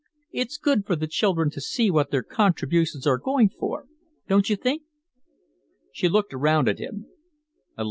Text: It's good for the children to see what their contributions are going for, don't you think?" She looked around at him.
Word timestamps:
It's 0.31 0.57
good 0.57 0.87
for 0.87 0.95
the 0.95 1.05
children 1.05 1.51
to 1.51 1.61
see 1.61 1.91
what 1.91 2.09
their 2.09 2.23
contributions 2.23 3.05
are 3.05 3.19
going 3.19 3.49
for, 3.49 3.85
don't 4.27 4.49
you 4.49 4.55
think?" 4.55 4.81
She 5.91 6.09
looked 6.09 6.33
around 6.33 6.67
at 6.67 6.79
him. 6.79 7.05